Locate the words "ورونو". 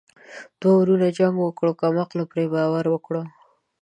0.77-1.07